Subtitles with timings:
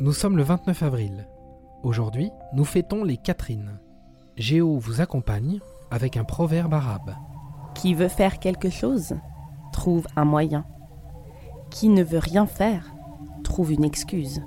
[0.00, 1.26] Nous sommes le 29 avril.
[1.82, 3.80] Aujourd'hui, nous fêtons les Catherines.
[4.36, 5.58] Géo vous accompagne
[5.90, 7.16] avec un proverbe arabe.
[7.74, 9.16] Qui veut faire quelque chose
[9.72, 10.64] trouve un moyen.
[11.70, 12.94] Qui ne veut rien faire
[13.42, 14.40] trouve une excuse.